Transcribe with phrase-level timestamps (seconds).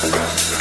[0.00, 0.59] Thought was back.